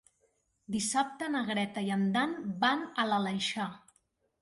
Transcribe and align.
Dissabte 0.75 1.27
na 1.35 1.43
Greta 1.51 1.85
i 1.89 1.93
en 1.99 2.09
Dan 2.17 2.35
van 2.67 2.85
a 2.85 3.09
l'Aleixar. 3.15 3.73